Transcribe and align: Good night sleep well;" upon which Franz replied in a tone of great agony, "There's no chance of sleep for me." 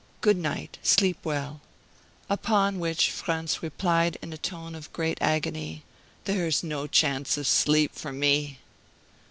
Good 0.21 0.35
night 0.37 0.79
sleep 0.81 1.19
well;" 1.23 1.61
upon 2.27 2.79
which 2.79 3.11
Franz 3.11 3.61
replied 3.61 4.17
in 4.23 4.33
a 4.33 4.37
tone 4.39 4.73
of 4.73 4.91
great 4.93 5.19
agony, 5.21 5.83
"There's 6.25 6.63
no 6.63 6.87
chance 6.87 7.37
of 7.37 7.45
sleep 7.45 7.93
for 7.93 8.11
me." 8.11 8.57